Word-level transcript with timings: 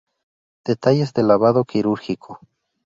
Detalles 0.65 1.13
del 1.13 1.27
lavado 1.27 1.63
quirúrgico. 1.63 2.39